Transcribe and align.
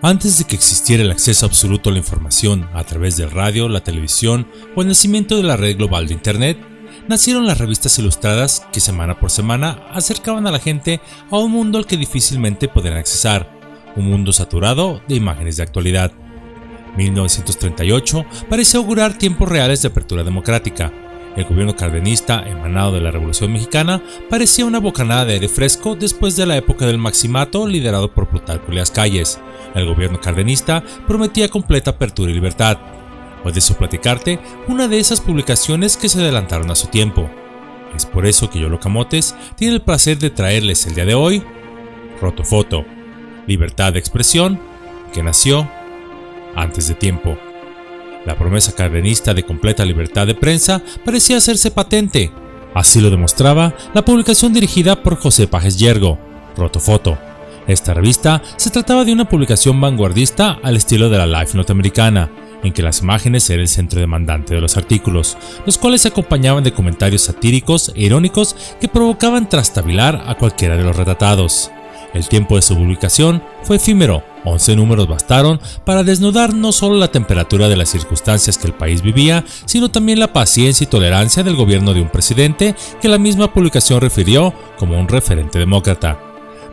Antes 0.00 0.38
de 0.38 0.44
que 0.44 0.54
existiera 0.54 1.02
el 1.02 1.10
acceso 1.10 1.44
absoluto 1.44 1.90
a 1.90 1.92
la 1.92 1.98
información 1.98 2.68
a 2.72 2.84
través 2.84 3.16
del 3.16 3.32
radio, 3.32 3.68
la 3.68 3.82
televisión 3.82 4.46
o 4.76 4.82
el 4.82 4.88
nacimiento 4.88 5.36
de 5.36 5.42
la 5.42 5.56
red 5.56 5.76
global 5.76 6.06
de 6.06 6.14
Internet, 6.14 6.56
nacieron 7.08 7.48
las 7.48 7.58
revistas 7.58 7.98
ilustradas 7.98 8.64
que 8.72 8.78
semana 8.78 9.18
por 9.18 9.32
semana 9.32 9.82
acercaban 9.92 10.46
a 10.46 10.52
la 10.52 10.60
gente 10.60 11.00
a 11.32 11.38
un 11.38 11.50
mundo 11.50 11.78
al 11.78 11.86
que 11.86 11.96
difícilmente 11.96 12.68
podían 12.68 12.96
accesar, 12.96 13.50
un 13.96 14.08
mundo 14.08 14.32
saturado 14.32 15.02
de 15.08 15.16
imágenes 15.16 15.56
de 15.56 15.64
actualidad. 15.64 16.12
1938 16.96 18.24
parece 18.48 18.76
augurar 18.76 19.18
tiempos 19.18 19.48
reales 19.48 19.82
de 19.82 19.88
apertura 19.88 20.22
democrática, 20.22 20.92
el 21.38 21.44
gobierno 21.44 21.76
cardenista, 21.76 22.42
emanado 22.48 22.92
de 22.92 23.00
la 23.00 23.12
Revolución 23.12 23.52
Mexicana, 23.52 24.02
parecía 24.28 24.64
una 24.64 24.80
bocanada 24.80 25.24
de 25.24 25.34
aire 25.34 25.48
fresco 25.48 25.94
después 25.94 26.34
de 26.34 26.46
la 26.46 26.56
época 26.56 26.84
del 26.84 26.98
maximato 26.98 27.66
liderado 27.66 28.12
por 28.12 28.28
Plutarco 28.28 28.72
Elias 28.72 28.90
Calles. 28.90 29.40
El 29.76 29.86
gobierno 29.86 30.20
cardenista 30.20 30.82
prometía 31.06 31.48
completa 31.48 31.92
apertura 31.92 32.32
y 32.32 32.34
libertad. 32.34 32.78
Hoy 33.44 33.52
deseo 33.52 33.78
platicarte 33.78 34.40
una 34.66 34.88
de 34.88 34.98
esas 34.98 35.20
publicaciones 35.20 35.96
que 35.96 36.08
se 36.08 36.20
adelantaron 36.20 36.72
a 36.72 36.74
su 36.74 36.88
tiempo. 36.88 37.30
Es 37.94 38.04
por 38.04 38.26
eso 38.26 38.50
que 38.50 38.58
Yolo 38.58 38.80
Camotes 38.80 39.36
tiene 39.54 39.74
el 39.74 39.82
placer 39.82 40.18
de 40.18 40.30
traerles 40.30 40.86
el 40.86 40.96
día 40.96 41.04
de 41.04 41.14
hoy 41.14 41.44
Rotofoto, 42.20 42.84
libertad 43.46 43.92
de 43.92 44.00
expresión 44.00 44.60
que 45.12 45.22
nació 45.22 45.70
antes 46.56 46.88
de 46.88 46.94
tiempo. 46.94 47.38
La 48.28 48.36
promesa 48.36 48.72
cardenista 48.72 49.32
de 49.32 49.42
completa 49.42 49.86
libertad 49.86 50.26
de 50.26 50.34
prensa 50.34 50.82
parecía 51.02 51.38
hacerse 51.38 51.70
patente. 51.70 52.30
Así 52.74 53.00
lo 53.00 53.08
demostraba 53.08 53.74
la 53.94 54.04
publicación 54.04 54.52
dirigida 54.52 55.02
por 55.02 55.16
José 55.16 55.48
Pajes 55.48 55.78
Yergo, 55.78 56.18
Rotofoto. 56.54 57.16
Esta 57.66 57.94
revista 57.94 58.42
se 58.58 58.68
trataba 58.68 59.06
de 59.06 59.14
una 59.14 59.26
publicación 59.26 59.80
vanguardista 59.80 60.58
al 60.62 60.76
estilo 60.76 61.08
de 61.08 61.16
la 61.16 61.26
Life 61.26 61.56
norteamericana, 61.56 62.30
en 62.62 62.74
que 62.74 62.82
las 62.82 63.00
imágenes 63.00 63.48
eran 63.48 63.62
el 63.62 63.68
centro 63.68 63.98
demandante 63.98 64.54
de 64.54 64.60
los 64.60 64.76
artículos, 64.76 65.38
los 65.64 65.78
cuales 65.78 66.02
se 66.02 66.08
acompañaban 66.08 66.62
de 66.62 66.74
comentarios 66.74 67.22
satíricos 67.22 67.92
e 67.94 68.02
irónicos 68.02 68.54
que 68.78 68.88
provocaban 68.88 69.48
trastabilar 69.48 70.22
a 70.26 70.34
cualquiera 70.34 70.76
de 70.76 70.84
los 70.84 70.94
retratados. 70.94 71.70
El 72.14 72.26
tiempo 72.28 72.56
de 72.56 72.62
su 72.62 72.74
publicación 72.74 73.42
fue 73.62 73.76
efímero, 73.76 74.22
11 74.44 74.76
números 74.76 75.08
bastaron 75.08 75.60
para 75.84 76.02
desnudar 76.02 76.54
no 76.54 76.72
solo 76.72 76.96
la 76.96 77.08
temperatura 77.08 77.68
de 77.68 77.76
las 77.76 77.90
circunstancias 77.90 78.56
que 78.56 78.66
el 78.66 78.72
país 78.72 79.02
vivía, 79.02 79.44
sino 79.66 79.90
también 79.90 80.18
la 80.18 80.32
paciencia 80.32 80.84
y 80.84 80.88
tolerancia 80.88 81.42
del 81.42 81.56
gobierno 81.56 81.92
de 81.92 82.00
un 82.00 82.08
presidente 82.08 82.74
que 83.00 83.08
la 83.08 83.18
misma 83.18 83.52
publicación 83.52 84.00
refirió 84.00 84.54
como 84.78 84.98
un 84.98 85.08
referente 85.08 85.58
demócrata. 85.58 86.18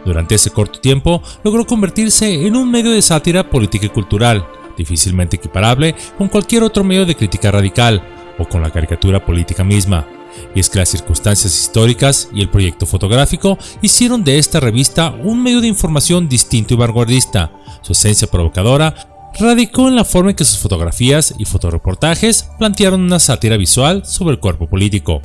Durante 0.05 0.35
ese 0.35 0.51
corto 0.51 0.79
tiempo 0.79 1.21
logró 1.43 1.65
convertirse 1.65 2.45
en 2.45 2.55
un 2.55 2.69
medio 2.71 2.91
de 2.91 3.01
sátira 3.01 3.49
política 3.49 3.87
y 3.87 3.89
cultural, 3.89 4.45
difícilmente 4.77 5.37
equiparable 5.37 5.95
con 6.17 6.27
cualquier 6.27 6.63
otro 6.63 6.83
medio 6.83 7.05
de 7.05 7.15
crítica 7.15 7.51
radical 7.51 8.01
o 8.37 8.47
con 8.47 8.61
la 8.61 8.71
caricatura 8.71 9.25
política 9.25 9.63
misma 9.63 10.05
y 10.53 10.59
es 10.59 10.69
que 10.69 10.79
las 10.79 10.89
circunstancias 10.89 11.53
históricas 11.53 12.29
y 12.33 12.41
el 12.41 12.49
proyecto 12.49 12.85
fotográfico 12.85 13.57
hicieron 13.81 14.23
de 14.23 14.37
esta 14.37 14.59
revista 14.59 15.11
un 15.23 15.41
medio 15.43 15.61
de 15.61 15.67
información 15.67 16.29
distinto 16.29 16.73
y 16.73 16.77
vanguardista. 16.77 17.51
Su 17.81 17.93
esencia 17.93 18.27
provocadora 18.27 18.95
radicó 19.39 19.87
en 19.87 19.95
la 19.95 20.05
forma 20.05 20.31
en 20.31 20.35
que 20.35 20.45
sus 20.45 20.59
fotografías 20.59 21.35
y 21.37 21.45
fotoreportajes 21.45 22.49
plantearon 22.57 23.01
una 23.01 23.19
sátira 23.19 23.57
visual 23.57 24.05
sobre 24.05 24.33
el 24.33 24.39
cuerpo 24.39 24.67
político. 24.67 25.21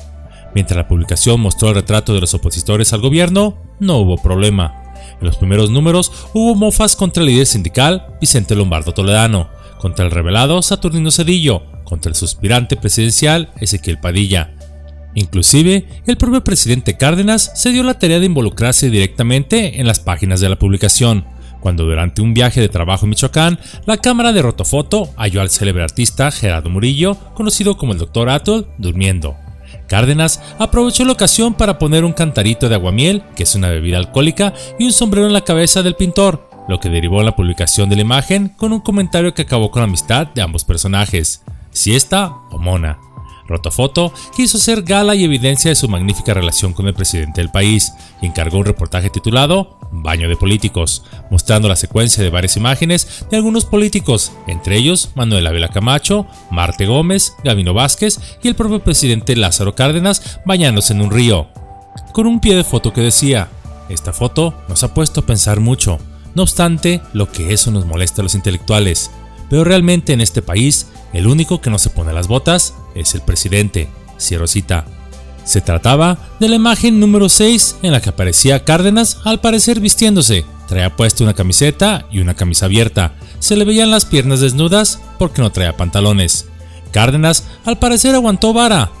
Mientras 0.53 0.75
la 0.75 0.87
publicación 0.87 1.39
mostró 1.39 1.69
el 1.69 1.75
retrato 1.75 2.13
de 2.13 2.19
los 2.19 2.33
opositores 2.33 2.91
al 2.91 2.99
gobierno, 2.99 3.57
no 3.79 3.97
hubo 3.99 4.17
problema. 4.17 4.83
En 5.19 5.27
los 5.27 5.37
primeros 5.37 5.69
números 5.69 6.11
hubo 6.33 6.55
mofas 6.55 6.97
contra 6.97 7.23
el 7.23 7.29
líder 7.29 7.45
sindical 7.45 8.17
Vicente 8.19 8.53
Lombardo 8.53 8.93
Toledano, 8.93 9.49
contra 9.81 10.05
el 10.05 10.11
revelado 10.11 10.61
Saturnino 10.61 11.09
Cedillo, 11.09 11.63
contra 11.83 12.09
el 12.09 12.15
suspirante 12.15 12.77
presidencial 12.77 13.49
Ezequiel 13.59 13.99
Padilla, 13.99 14.53
Inclusive, 15.13 15.85
el 16.05 16.15
propio 16.15 16.43
presidente 16.43 16.95
Cárdenas 16.95 17.51
se 17.55 17.71
dio 17.71 17.83
la 17.83 17.99
tarea 17.99 18.19
de 18.19 18.27
involucrarse 18.27 18.89
directamente 18.89 19.81
en 19.81 19.87
las 19.87 19.99
páginas 19.99 20.39
de 20.39 20.49
la 20.49 20.57
publicación, 20.57 21.25
cuando 21.59 21.83
durante 21.83 22.21
un 22.21 22.33
viaje 22.33 22.61
de 22.61 22.69
trabajo 22.69 23.05
en 23.05 23.09
Michoacán, 23.09 23.59
la 23.85 23.97
cámara 23.97 24.31
de 24.31 24.41
Rotofoto 24.41 25.09
halló 25.17 25.41
al 25.41 25.49
célebre 25.49 25.83
artista 25.83 26.31
Gerardo 26.31 26.69
Murillo, 26.69 27.17
conocido 27.33 27.75
como 27.75 27.91
el 27.91 27.99
Dr. 27.99 28.29
Atul, 28.29 28.67
durmiendo. 28.77 29.35
Cárdenas 29.87 30.41
aprovechó 30.57 31.03
la 31.03 31.11
ocasión 31.11 31.55
para 31.55 31.77
poner 31.77 32.05
un 32.05 32.13
cantarito 32.13 32.69
de 32.69 32.75
aguamiel, 32.75 33.23
que 33.35 33.43
es 33.43 33.55
una 33.55 33.67
bebida 33.67 33.97
alcohólica, 33.97 34.53
y 34.79 34.85
un 34.85 34.93
sombrero 34.93 35.27
en 35.27 35.33
la 35.33 35.43
cabeza 35.43 35.83
del 35.83 35.95
pintor, 35.95 36.49
lo 36.71 36.79
que 36.79 36.89
derivó 36.89 37.19
en 37.19 37.25
la 37.25 37.35
publicación 37.35 37.89
de 37.89 37.97
la 37.97 38.01
imagen 38.01 38.47
con 38.47 38.71
un 38.71 38.79
comentario 38.79 39.33
que 39.33 39.41
acabó 39.41 39.69
con 39.71 39.81
la 39.81 39.87
amistad 39.87 40.27
de 40.27 40.41
ambos 40.41 40.63
personajes, 40.63 41.43
siesta 41.69 42.33
o 42.49 42.57
mona. 42.57 42.97
Rotofoto 43.45 44.13
quiso 44.33 44.57
hacer 44.57 44.83
gala 44.83 45.13
y 45.13 45.25
evidencia 45.25 45.69
de 45.69 45.75
su 45.75 45.89
magnífica 45.89 46.33
relación 46.33 46.71
con 46.71 46.87
el 46.87 46.93
presidente 46.93 47.41
del 47.41 47.51
país 47.51 47.91
y 48.21 48.25
encargó 48.27 48.57
un 48.59 48.65
reportaje 48.65 49.09
titulado 49.09 49.79
Baño 49.91 50.29
de 50.29 50.37
Políticos, 50.37 51.03
mostrando 51.29 51.67
la 51.67 51.75
secuencia 51.75 52.23
de 52.23 52.29
varias 52.29 52.55
imágenes 52.55 53.25
de 53.29 53.35
algunos 53.35 53.65
políticos, 53.65 54.31
entre 54.47 54.77
ellos 54.77 55.11
Manuel 55.15 55.47
Ávila 55.47 55.67
Camacho, 55.67 56.25
Marte 56.51 56.85
Gómez, 56.85 57.35
Gavino 57.43 57.73
Vázquez 57.73 58.37
y 58.41 58.47
el 58.47 58.55
propio 58.55 58.81
presidente 58.81 59.35
Lázaro 59.35 59.75
Cárdenas 59.75 60.39
bañándose 60.45 60.93
en 60.93 61.01
un 61.01 61.11
río, 61.11 61.49
con 62.13 62.27
un 62.27 62.39
pie 62.39 62.55
de 62.55 62.63
foto 62.63 62.93
que 62.93 63.01
decía, 63.01 63.49
esta 63.89 64.13
foto 64.13 64.53
nos 64.69 64.85
ha 64.85 64.93
puesto 64.93 65.19
a 65.19 65.25
pensar 65.25 65.59
mucho, 65.59 65.99
no 66.35 66.43
obstante 66.43 67.01
lo 67.13 67.31
que 67.31 67.53
eso 67.53 67.71
nos 67.71 67.85
molesta 67.85 68.21
a 68.21 68.23
los 68.23 68.35
intelectuales, 68.35 69.11
pero 69.49 69.63
realmente 69.63 70.13
en 70.13 70.21
este 70.21 70.41
país 70.41 70.87
el 71.13 71.27
único 71.27 71.61
que 71.61 71.69
no 71.69 71.77
se 71.77 71.89
pone 71.89 72.13
las 72.13 72.27
botas 72.27 72.73
es 72.95 73.15
el 73.15 73.21
presidente. 73.21 73.89
Cierro 74.19 74.47
cita. 74.47 74.85
Se 75.43 75.61
trataba 75.61 76.17
de 76.39 76.47
la 76.47 76.55
imagen 76.55 76.99
número 76.99 77.27
6 77.27 77.77
en 77.81 77.91
la 77.91 78.01
que 78.01 78.09
aparecía 78.09 78.63
Cárdenas 78.63 79.19
al 79.25 79.41
parecer 79.41 79.79
vistiéndose. 79.79 80.45
Traía 80.67 80.95
puesta 80.95 81.23
una 81.23 81.33
camiseta 81.33 82.05
y 82.11 82.19
una 82.19 82.35
camisa 82.35 82.67
abierta. 82.67 83.15
Se 83.39 83.57
le 83.57 83.65
veían 83.65 83.91
las 83.91 84.05
piernas 84.05 84.39
desnudas 84.39 85.01
porque 85.17 85.41
no 85.41 85.51
traía 85.51 85.75
pantalones. 85.75 86.45
Cárdenas 86.91 87.45
al 87.65 87.79
parecer 87.79 88.15
aguantó 88.15 88.53
vara. 88.53 88.91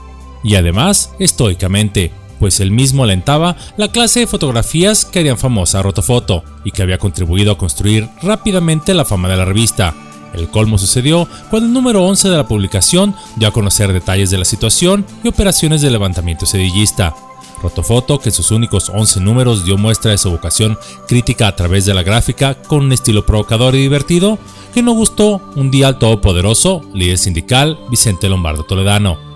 Y 0.43 0.55
además, 0.55 1.11
estoicamente, 1.19 2.11
pues 2.41 2.59
él 2.59 2.71
mismo 2.71 3.03
alentaba 3.03 3.55
la 3.77 3.89
clase 3.89 4.21
de 4.21 4.27
fotografías 4.27 5.05
que 5.05 5.19
harían 5.19 5.37
famosa 5.37 5.83
Rotofoto 5.83 6.43
y 6.65 6.71
que 6.71 6.81
había 6.81 6.97
contribuido 6.97 7.51
a 7.51 7.57
construir 7.57 8.09
rápidamente 8.23 8.95
la 8.95 9.05
fama 9.05 9.29
de 9.29 9.37
la 9.37 9.45
revista. 9.45 9.93
El 10.33 10.49
colmo 10.49 10.79
sucedió 10.79 11.27
cuando 11.51 11.67
el 11.67 11.73
número 11.73 12.03
11 12.03 12.29
de 12.29 12.37
la 12.37 12.47
publicación 12.47 13.15
dio 13.35 13.47
a 13.47 13.53
conocer 13.53 13.93
detalles 13.93 14.31
de 14.31 14.39
la 14.39 14.45
situación 14.45 15.05
y 15.23 15.27
operaciones 15.27 15.81
de 15.81 15.91
levantamiento 15.91 16.47
sedillista. 16.47 17.13
Rotofoto, 17.61 18.17
que 18.17 18.29
en 18.29 18.33
sus 18.33 18.49
únicos 18.49 18.89
11 18.89 19.19
números 19.19 19.63
dio 19.63 19.77
muestra 19.77 20.09
de 20.09 20.17
su 20.17 20.31
vocación 20.31 20.79
crítica 21.07 21.47
a 21.47 21.55
través 21.55 21.85
de 21.85 21.93
la 21.93 22.01
gráfica 22.01 22.55
con 22.55 22.85
un 22.85 22.91
estilo 22.91 23.23
provocador 23.23 23.75
y 23.75 23.83
divertido, 23.83 24.39
que 24.73 24.81
no 24.81 24.93
gustó 24.93 25.43
un 25.55 25.69
día 25.69 25.89
al 25.89 25.99
todopoderoso 25.99 26.81
líder 26.91 27.19
sindical 27.19 27.77
Vicente 27.91 28.29
Lombardo 28.29 28.63
Toledano. 28.63 29.30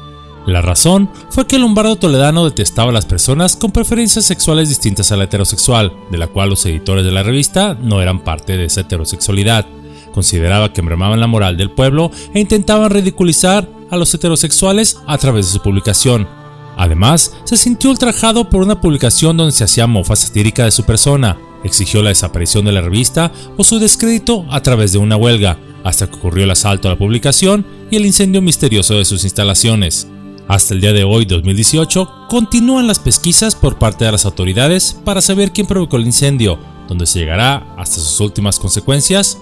La 0.46 0.62
razón 0.62 1.10
fue 1.30 1.48
que 1.48 1.58
Lombardo 1.58 1.96
Toledano 1.96 2.46
detestaba 2.46 2.92
a 2.92 2.94
las 2.94 3.06
personas 3.06 3.56
con 3.56 3.72
preferencias 3.72 4.26
sexuales 4.26 4.70
distintas 4.70 5.12
a 5.12 5.18
la 5.18 5.24
heterosexual, 5.24 5.92
de 6.12 6.20
la 6.20 6.28
cual 6.28 6.50
los 6.50 6.66
editores 6.68 7.04
de 7.04 7.12
la 7.12 7.24
revista 7.24 7.76
no 7.82 8.02
eran 8.02 8.24
parte 8.24 8.56
de 8.56 8.66
esa 8.66 8.82
heterosexualidad. 8.82 9.66
Consideraba 10.14 10.72
que 10.72 10.84
mermaban 10.84 11.20
la 11.20 11.28
moral 11.28 11.58
del 11.58 11.72
pueblo 11.72 12.12
e 12.34 12.40
intentaban 12.40 12.92
ridiculizar 12.92 13.68
a 13.90 13.98
los 13.98 14.14
heterosexuales 14.14 15.00
a 15.08 15.18
través 15.18 15.48
de 15.48 15.54
su 15.54 15.62
publicación. 15.62 16.28
Además, 16.78 17.34
se 17.46 17.58
sintió 17.58 17.90
ultrajado 17.90 18.50
por 18.50 18.62
una 18.62 18.80
publicación 18.80 19.38
donde 19.38 19.52
se 19.52 19.64
hacía 19.64 19.88
mofa 19.88 20.16
satírica 20.16 20.66
de 20.66 20.72
su 20.72 20.84
persona, 20.84 21.38
exigió 21.64 22.04
la 22.04 22.10
desaparición 22.10 22.66
de 22.66 22.72
la 22.72 22.82
revista 22.82 23.32
o 23.58 23.64
su 23.64 23.80
descrédito 23.80 24.46
a 24.52 24.62
través 24.62 24.92
de 24.92 25.00
una 25.00 25.16
huelga, 25.16 25.58
hasta 25.84 26.08
que 26.08 26.16
ocurrió 26.16 26.44
el 26.44 26.52
asalto 26.52 26.88
a 26.88 26.92
la 26.92 26.98
publicación 26.98 27.66
y 27.90 27.96
el 27.96 28.06
incendio 28.06 28.42
misterioso 28.42 28.96
de 28.96 29.06
sus 29.06 29.24
instalaciones. 29.24 30.08
Hasta 30.48 30.76
el 30.76 30.82
día 30.82 30.94
de 30.94 31.04
hoy, 31.04 31.26
2018, 31.26 32.28
continúan 32.30 32.86
las 32.86 33.00
pesquisas 33.00 33.56
por 33.56 33.80
parte 33.80 34.06
de 34.06 34.12
las 34.12 34.26
autoridades 34.26 35.00
para 35.04 35.22
saber 35.22 35.52
quién 35.52 35.66
provocó 35.66 35.98
el 35.98 36.06
incendio, 36.06 36.60
donde 36.88 37.08
se 37.08 37.20
llegará 37.20 37.74
hasta 37.78 37.96
sus 37.96 38.20
últimas 38.20 38.60
consecuencias 38.60 39.40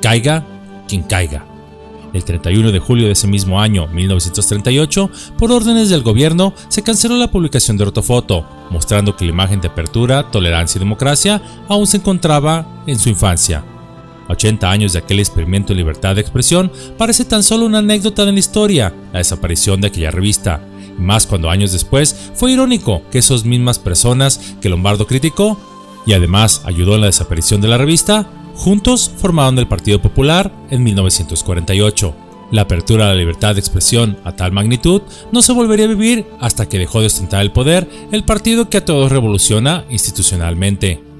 Caiga 0.00 0.44
quien 0.88 1.02
caiga. 1.04 1.46
El 2.12 2.24
31 2.24 2.72
de 2.72 2.80
julio 2.80 3.06
de 3.06 3.12
ese 3.12 3.28
mismo 3.28 3.60
año, 3.60 3.86
1938, 3.86 5.10
por 5.38 5.52
órdenes 5.52 5.88
del 5.88 6.02
gobierno, 6.02 6.52
se 6.68 6.82
canceló 6.82 7.16
la 7.16 7.30
publicación 7.30 7.76
de 7.76 7.84
Ortofoto, 7.84 8.44
mostrando 8.70 9.16
que 9.16 9.24
la 9.24 9.30
imagen 9.30 9.60
de 9.60 9.68
apertura, 9.68 10.30
tolerancia 10.30 10.78
y 10.78 10.80
democracia 10.80 11.40
aún 11.68 11.86
se 11.86 11.98
encontraba 11.98 12.82
en 12.86 12.98
su 12.98 13.08
infancia. 13.08 13.64
80 14.32 14.70
años 14.70 14.92
de 14.92 14.98
aquel 14.98 15.20
experimento 15.20 15.68
de 15.68 15.76
libertad 15.76 16.14
de 16.14 16.20
expresión 16.20 16.70
parece 16.98 17.24
tan 17.24 17.42
solo 17.42 17.66
una 17.66 17.78
anécdota 17.78 18.24
de 18.24 18.32
la 18.32 18.38
historia, 18.38 18.94
la 19.12 19.18
desaparición 19.18 19.80
de 19.80 19.88
aquella 19.88 20.10
revista, 20.10 20.60
y 20.98 21.00
más 21.00 21.26
cuando 21.26 21.50
años 21.50 21.72
después 21.72 22.30
fue 22.34 22.52
irónico 22.52 23.02
que 23.10 23.18
esas 23.18 23.44
mismas 23.44 23.78
personas 23.78 24.56
que 24.60 24.68
Lombardo 24.68 25.06
criticó 25.06 25.58
y 26.06 26.14
además 26.14 26.62
ayudó 26.64 26.94
en 26.96 27.02
la 27.02 27.06
desaparición 27.06 27.60
de 27.60 27.68
la 27.68 27.78
revista, 27.78 28.28
Juntos 28.54 29.10
formaron 29.16 29.58
el 29.58 29.66
Partido 29.66 30.00
Popular 30.00 30.52
en 30.70 30.82
1948. 30.82 32.14
La 32.50 32.62
apertura 32.62 33.06
a 33.06 33.08
la 33.08 33.14
libertad 33.14 33.54
de 33.54 33.60
expresión 33.60 34.18
a 34.24 34.36
tal 34.36 34.52
magnitud 34.52 35.02
no 35.32 35.40
se 35.40 35.52
volvería 35.52 35.86
a 35.86 35.88
vivir 35.88 36.26
hasta 36.38 36.68
que 36.68 36.78
dejó 36.78 37.00
de 37.00 37.06
ostentar 37.06 37.40
el 37.40 37.50
poder 37.50 37.88
el 38.12 38.24
partido 38.24 38.68
que 38.68 38.76
a 38.76 38.84
todos 38.84 39.10
revoluciona 39.10 39.84
institucionalmente. 39.88 41.11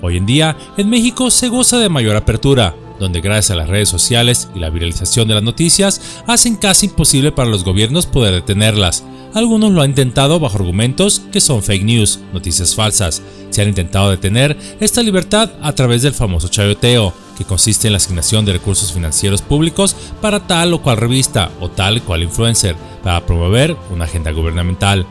Hoy 0.00 0.16
en 0.16 0.26
día, 0.26 0.56
en 0.76 0.88
México 0.88 1.30
se 1.30 1.48
goza 1.48 1.78
de 1.78 1.88
mayor 1.88 2.16
apertura, 2.16 2.74
donde 3.00 3.20
gracias 3.20 3.50
a 3.50 3.56
las 3.56 3.68
redes 3.68 3.88
sociales 3.88 4.48
y 4.54 4.58
la 4.58 4.70
viralización 4.70 5.28
de 5.28 5.34
las 5.34 5.42
noticias 5.42 6.22
hacen 6.26 6.56
casi 6.56 6.86
imposible 6.86 7.32
para 7.32 7.50
los 7.50 7.64
gobiernos 7.64 8.06
poder 8.06 8.34
detenerlas. 8.34 9.04
Algunos 9.34 9.72
lo 9.72 9.82
han 9.82 9.90
intentado 9.90 10.40
bajo 10.40 10.56
argumentos 10.56 11.22
que 11.32 11.40
son 11.40 11.62
fake 11.62 11.84
news, 11.84 12.20
noticias 12.32 12.74
falsas. 12.74 13.22
Se 13.50 13.62
han 13.62 13.68
intentado 13.68 14.10
detener 14.10 14.56
esta 14.80 15.02
libertad 15.02 15.50
a 15.62 15.72
través 15.72 16.02
del 16.02 16.14
famoso 16.14 16.48
chayoteo, 16.48 17.12
que 17.36 17.44
consiste 17.44 17.88
en 17.88 17.92
la 17.92 17.98
asignación 17.98 18.44
de 18.44 18.54
recursos 18.54 18.92
financieros 18.92 19.42
públicos 19.42 19.94
para 20.20 20.46
tal 20.46 20.72
o 20.74 20.82
cual 20.82 20.96
revista 20.96 21.50
o 21.60 21.68
tal 21.68 22.02
cual 22.02 22.22
influencer, 22.22 22.74
para 23.02 23.24
promover 23.26 23.76
una 23.90 24.06
agenda 24.06 24.32
gubernamental. 24.32 25.06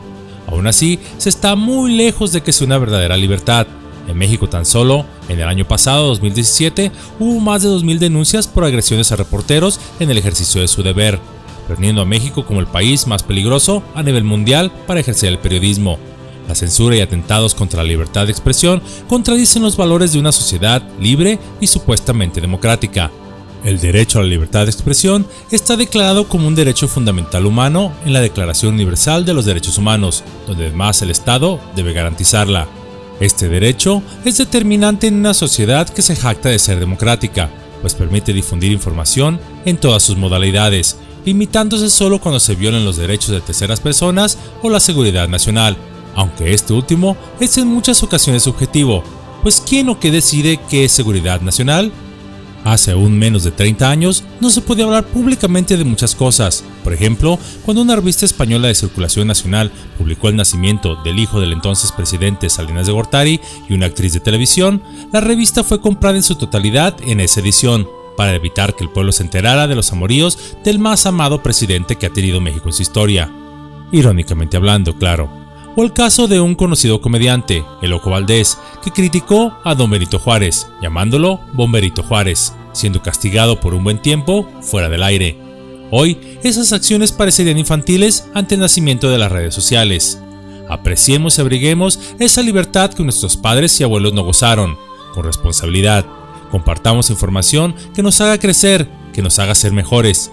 Aún 0.46 0.66
así, 0.66 0.98
se 1.18 1.28
está 1.28 1.56
muy 1.56 1.94
lejos 1.94 2.32
de 2.32 2.42
que 2.42 2.52
sea 2.52 2.66
una 2.66 2.78
verdadera 2.78 3.16
libertad. 3.16 3.66
En 4.08 4.16
México 4.16 4.48
tan 4.48 4.64
solo, 4.64 5.04
en 5.28 5.38
el 5.38 5.46
año 5.46 5.68
pasado, 5.68 6.08
2017, 6.08 6.90
hubo 7.20 7.40
más 7.40 7.62
de 7.62 7.68
2.000 7.68 7.98
denuncias 7.98 8.48
por 8.48 8.64
agresiones 8.64 9.12
a 9.12 9.16
reporteros 9.16 9.78
en 10.00 10.10
el 10.10 10.16
ejercicio 10.16 10.62
de 10.62 10.68
su 10.68 10.82
deber, 10.82 11.20
poniendo 11.68 12.00
a 12.00 12.06
México 12.06 12.46
como 12.46 12.60
el 12.60 12.66
país 12.66 13.06
más 13.06 13.22
peligroso 13.22 13.82
a 13.94 14.02
nivel 14.02 14.24
mundial 14.24 14.72
para 14.86 15.00
ejercer 15.00 15.28
el 15.28 15.38
periodismo. 15.38 15.98
La 16.48 16.54
censura 16.54 16.96
y 16.96 17.00
atentados 17.00 17.54
contra 17.54 17.82
la 17.82 17.88
libertad 17.88 18.24
de 18.24 18.32
expresión 18.32 18.82
contradicen 19.06 19.62
los 19.62 19.76
valores 19.76 20.14
de 20.14 20.18
una 20.18 20.32
sociedad 20.32 20.82
libre 20.98 21.38
y 21.60 21.66
supuestamente 21.66 22.40
democrática. 22.40 23.10
El 23.64 23.80
derecho 23.80 24.18
a 24.18 24.22
la 24.22 24.28
libertad 24.28 24.64
de 24.64 24.70
expresión 24.70 25.26
está 25.50 25.76
declarado 25.76 26.28
como 26.28 26.48
un 26.48 26.54
derecho 26.54 26.88
fundamental 26.88 27.44
humano 27.44 27.92
en 28.06 28.14
la 28.14 28.22
Declaración 28.22 28.74
Universal 28.74 29.26
de 29.26 29.34
los 29.34 29.44
Derechos 29.44 29.76
Humanos, 29.76 30.24
donde 30.46 30.66
además 30.66 31.02
el 31.02 31.10
Estado 31.10 31.60
debe 31.76 31.92
garantizarla. 31.92 32.77
Este 33.20 33.48
derecho 33.48 34.02
es 34.24 34.38
determinante 34.38 35.08
en 35.08 35.16
una 35.16 35.34
sociedad 35.34 35.88
que 35.88 36.02
se 36.02 36.14
jacta 36.14 36.50
de 36.50 36.58
ser 36.58 36.78
democrática, 36.78 37.50
pues 37.80 37.94
permite 37.94 38.32
difundir 38.32 38.70
información 38.72 39.40
en 39.64 39.76
todas 39.76 40.02
sus 40.02 40.16
modalidades, 40.16 40.96
limitándose 41.24 41.90
solo 41.90 42.20
cuando 42.20 42.38
se 42.38 42.54
violen 42.54 42.84
los 42.84 42.96
derechos 42.96 43.30
de 43.30 43.40
terceras 43.40 43.80
personas 43.80 44.38
o 44.62 44.70
la 44.70 44.80
seguridad 44.80 45.28
nacional, 45.28 45.76
aunque 46.14 46.54
este 46.54 46.72
último 46.72 47.16
es 47.40 47.58
en 47.58 47.68
muchas 47.68 48.02
ocasiones 48.02 48.44
subjetivo, 48.44 49.02
pues 49.42 49.60
¿quién 49.60 49.88
o 49.88 49.98
qué 49.98 50.10
decide 50.10 50.60
qué 50.68 50.84
es 50.84 50.92
seguridad 50.92 51.40
nacional? 51.40 51.92
Hace 52.64 52.92
aún 52.92 53.18
menos 53.18 53.44
de 53.44 53.50
30 53.50 53.88
años 53.88 54.24
no 54.40 54.50
se 54.50 54.60
podía 54.60 54.84
hablar 54.84 55.04
públicamente 55.06 55.76
de 55.76 55.84
muchas 55.84 56.14
cosas. 56.14 56.64
Por 56.84 56.92
ejemplo, 56.92 57.38
cuando 57.64 57.82
una 57.82 57.96
revista 57.96 58.26
española 58.26 58.68
de 58.68 58.74
circulación 58.74 59.28
nacional 59.28 59.70
publicó 59.96 60.28
el 60.28 60.36
nacimiento 60.36 60.96
del 60.96 61.18
hijo 61.18 61.40
del 61.40 61.52
entonces 61.52 61.92
presidente 61.92 62.50
Salinas 62.50 62.86
de 62.86 62.92
Gortari 62.92 63.40
y 63.68 63.74
una 63.74 63.86
actriz 63.86 64.12
de 64.12 64.20
televisión, 64.20 64.82
la 65.12 65.20
revista 65.20 65.64
fue 65.64 65.80
comprada 65.80 66.16
en 66.16 66.22
su 66.22 66.34
totalidad 66.34 66.96
en 67.06 67.20
esa 67.20 67.40
edición, 67.40 67.86
para 68.16 68.34
evitar 68.34 68.74
que 68.74 68.82
el 68.82 68.90
pueblo 68.90 69.12
se 69.12 69.22
enterara 69.22 69.68
de 69.68 69.76
los 69.76 69.92
amoríos 69.92 70.56
del 70.64 70.80
más 70.80 71.06
amado 71.06 71.40
presidente 71.40 71.94
que 71.94 72.06
ha 72.06 72.12
tenido 72.12 72.40
México 72.40 72.68
en 72.68 72.72
su 72.72 72.82
historia. 72.82 73.30
Irónicamente 73.92 74.56
hablando, 74.56 74.98
claro. 74.98 75.47
El 75.78 75.92
caso 75.92 76.26
de 76.26 76.40
un 76.40 76.56
conocido 76.56 77.00
comediante, 77.00 77.64
el 77.82 77.90
Loco 77.90 78.10
Valdés, 78.10 78.58
que 78.82 78.90
criticó 78.90 79.56
a 79.62 79.76
Don 79.76 79.88
Benito 79.88 80.18
Juárez, 80.18 80.66
llamándolo 80.82 81.40
Bomberito 81.52 82.02
Juárez, 82.02 82.52
siendo 82.72 83.00
castigado 83.00 83.60
por 83.60 83.74
un 83.74 83.84
buen 83.84 84.02
tiempo 84.02 84.48
fuera 84.60 84.88
del 84.88 85.04
aire. 85.04 85.38
Hoy, 85.92 86.18
esas 86.42 86.72
acciones 86.72 87.12
parecerían 87.12 87.58
infantiles 87.58 88.28
ante 88.34 88.56
el 88.56 88.60
nacimiento 88.60 89.08
de 89.08 89.18
las 89.18 89.30
redes 89.30 89.54
sociales. 89.54 90.20
Apreciemos 90.68 91.38
y 91.38 91.42
abriguemos 91.42 92.00
esa 92.18 92.42
libertad 92.42 92.92
que 92.92 93.04
nuestros 93.04 93.36
padres 93.36 93.80
y 93.80 93.84
abuelos 93.84 94.12
no 94.12 94.24
gozaron, 94.24 94.76
con 95.14 95.22
responsabilidad. 95.22 96.04
Compartamos 96.50 97.08
información 97.08 97.76
que 97.94 98.02
nos 98.02 98.20
haga 98.20 98.38
crecer, 98.38 98.90
que 99.12 99.22
nos 99.22 99.38
haga 99.38 99.54
ser 99.54 99.70
mejores. 99.70 100.32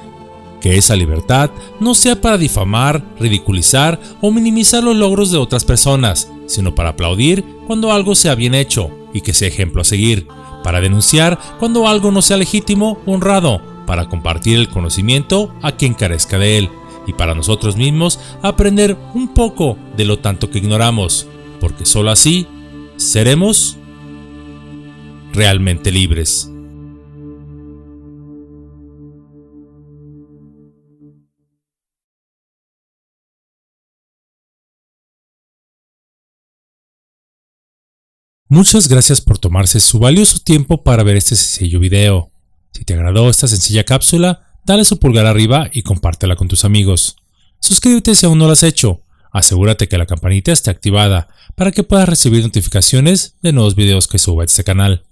Que 0.65 0.79
esa 0.79 0.95
libertad 0.95 1.51
no 1.79 1.93
sea 1.93 2.19
para 2.19 2.39
difamar, 2.39 3.05
ridiculizar 3.19 3.99
o 4.19 4.31
minimizar 4.31 4.83
los 4.83 4.95
logros 4.95 5.29
de 5.29 5.37
otras 5.37 5.63
personas, 5.63 6.31
sino 6.47 6.73
para 6.73 6.89
aplaudir 6.89 7.45
cuando 7.67 7.91
algo 7.91 8.15
sea 8.15 8.33
bien 8.33 8.55
hecho 8.55 8.89
y 9.13 9.21
que 9.21 9.35
sea 9.35 9.47
ejemplo 9.47 9.83
a 9.83 9.85
seguir, 9.85 10.25
para 10.63 10.81
denunciar 10.81 11.37
cuando 11.59 11.87
algo 11.87 12.09
no 12.09 12.23
sea 12.23 12.37
legítimo 12.37 12.97
o 13.05 13.11
honrado, 13.11 13.61
para 13.85 14.09
compartir 14.09 14.57
el 14.57 14.67
conocimiento 14.67 15.53
a 15.61 15.73
quien 15.73 15.93
carezca 15.93 16.39
de 16.39 16.57
él 16.57 16.71
y 17.05 17.13
para 17.13 17.35
nosotros 17.35 17.75
mismos 17.75 18.19
aprender 18.41 18.97
un 19.13 19.35
poco 19.35 19.77
de 19.95 20.05
lo 20.05 20.17
tanto 20.17 20.49
que 20.49 20.57
ignoramos, 20.57 21.27
porque 21.59 21.85
sólo 21.85 22.09
así 22.09 22.47
seremos 22.97 23.77
realmente 25.31 25.91
libres. 25.91 26.54
Muchas 38.47 38.87
gracias 38.87 39.21
por 39.21 39.39
tomarse 39.39 39.79
su 39.79 39.97
valioso 39.97 40.37
tiempo 40.37 40.83
para 40.83 41.01
ver 41.01 41.17
este 41.17 41.35
sencillo 41.35 41.79
video. 41.79 42.29
Si 42.73 42.85
te 42.85 42.93
agradó 42.93 43.27
esta 43.27 43.47
sencilla 43.47 43.85
cápsula, 43.85 44.53
dale 44.63 44.85
su 44.85 44.99
pulgar 44.99 45.25
arriba 45.25 45.67
y 45.73 45.81
compártela 45.81 46.35
con 46.35 46.47
tus 46.47 46.63
amigos. 46.63 47.15
Suscríbete 47.59 48.13
si 48.13 48.27
aún 48.27 48.37
no 48.37 48.45
lo 48.45 48.51
has 48.51 48.61
hecho. 48.61 49.01
Asegúrate 49.31 49.87
que 49.87 49.97
la 49.97 50.05
campanita 50.05 50.51
esté 50.51 50.69
activada 50.69 51.27
para 51.55 51.71
que 51.71 51.81
puedas 51.81 52.07
recibir 52.07 52.43
notificaciones 52.43 53.35
de 53.41 53.51
nuevos 53.51 53.73
videos 53.73 54.07
que 54.07 54.19
suba 54.19 54.43
este 54.43 54.63
canal. 54.63 55.05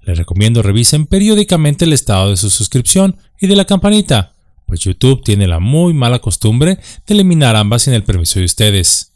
Les 0.00 0.18
recomiendo 0.18 0.60
revisen 0.60 1.06
periódicamente 1.06 1.84
el 1.84 1.92
estado 1.92 2.30
de 2.30 2.36
su 2.36 2.50
suscripción 2.50 3.16
y 3.40 3.46
de 3.46 3.54
la 3.54 3.64
campanita, 3.64 4.32
pues 4.66 4.80
YouTube 4.80 5.22
tiene 5.22 5.46
la 5.46 5.60
muy 5.60 5.94
mala 5.94 6.18
costumbre 6.18 6.80
de 7.06 7.14
eliminar 7.14 7.54
ambas 7.54 7.82
sin 7.82 7.94
el 7.94 8.02
permiso 8.02 8.40
de 8.40 8.46
ustedes. 8.46 9.12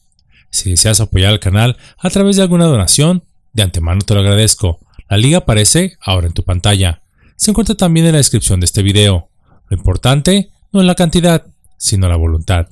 Si 0.50 0.70
deseas 0.70 1.00
apoyar 1.00 1.32
al 1.32 1.40
canal 1.40 1.76
a 1.98 2.10
través 2.10 2.36
de 2.36 2.42
alguna 2.42 2.66
donación, 2.66 3.24
de 3.56 3.62
antemano 3.62 4.02
te 4.02 4.14
lo 4.14 4.20
agradezco. 4.20 4.78
La 5.08 5.16
liga 5.16 5.38
aparece 5.38 5.96
ahora 6.02 6.26
en 6.26 6.34
tu 6.34 6.44
pantalla. 6.44 7.02
Se 7.36 7.50
encuentra 7.50 7.74
también 7.74 8.04
en 8.04 8.12
la 8.12 8.18
descripción 8.18 8.60
de 8.60 8.66
este 8.66 8.82
video. 8.82 9.30
Lo 9.68 9.76
importante 9.76 10.50
no 10.72 10.80
es 10.80 10.86
la 10.86 10.94
cantidad, 10.94 11.46
sino 11.78 12.06
la 12.06 12.16
voluntad. 12.16 12.68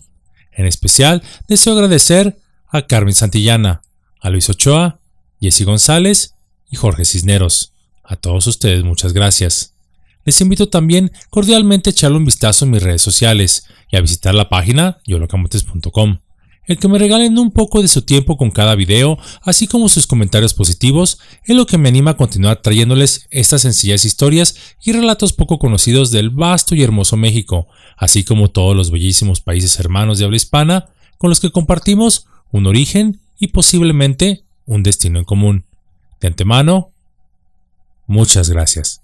En 0.52 0.66
especial, 0.66 1.22
deseo 1.48 1.72
agradecer 1.72 2.38
a 2.68 2.82
Carmen 2.82 3.14
Santillana, 3.14 3.80
a 4.20 4.30
Luis 4.30 4.50
Ochoa, 4.50 5.00
Jesse 5.40 5.64
González 5.64 6.34
y 6.70 6.76
Jorge 6.76 7.06
Cisneros. 7.06 7.72
A 8.04 8.16
todos 8.16 8.46
ustedes 8.46 8.84
muchas 8.84 9.14
gracias. 9.14 9.72
Les 10.26 10.38
invito 10.42 10.68
también 10.68 11.12
cordialmente 11.30 11.90
a 11.90 11.92
echarle 11.92 12.18
un 12.18 12.26
vistazo 12.26 12.66
en 12.66 12.72
mis 12.72 12.82
redes 12.82 13.00
sociales 13.00 13.66
y 13.90 13.96
a 13.96 14.02
visitar 14.02 14.34
la 14.34 14.50
página 14.50 14.98
yolocamotes.com. 15.06 16.18
El 16.66 16.78
que 16.78 16.88
me 16.88 16.98
regalen 16.98 17.38
un 17.38 17.50
poco 17.50 17.82
de 17.82 17.88
su 17.88 18.02
tiempo 18.02 18.36
con 18.36 18.50
cada 18.50 18.74
video, 18.74 19.18
así 19.42 19.66
como 19.66 19.88
sus 19.88 20.06
comentarios 20.06 20.54
positivos, 20.54 21.18
es 21.44 21.54
lo 21.54 21.66
que 21.66 21.78
me 21.78 21.88
anima 21.88 22.12
a 22.12 22.16
continuar 22.16 22.62
trayéndoles 22.62 23.26
estas 23.30 23.62
sencillas 23.62 24.04
historias 24.04 24.56
y 24.82 24.92
relatos 24.92 25.32
poco 25.32 25.58
conocidos 25.58 26.10
del 26.10 26.30
vasto 26.30 26.74
y 26.74 26.82
hermoso 26.82 27.16
México, 27.16 27.68
así 27.96 28.24
como 28.24 28.48
todos 28.48 28.74
los 28.74 28.90
bellísimos 28.90 29.40
países 29.40 29.78
hermanos 29.78 30.18
de 30.18 30.24
habla 30.24 30.36
hispana 30.36 30.88
con 31.18 31.30
los 31.30 31.40
que 31.40 31.50
compartimos 31.50 32.26
un 32.50 32.66
origen 32.66 33.20
y 33.38 33.48
posiblemente 33.48 34.44
un 34.66 34.82
destino 34.82 35.18
en 35.18 35.24
común. 35.24 35.64
De 36.20 36.28
antemano, 36.28 36.94
Muchas 38.06 38.50
gracias. 38.50 39.03